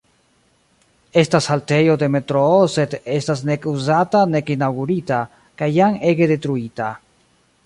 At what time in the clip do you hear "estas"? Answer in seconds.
1.23-1.49, 3.19-3.45